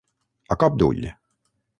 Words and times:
A 0.55 0.57
cop 0.63 0.79
d'ull. 0.83 1.05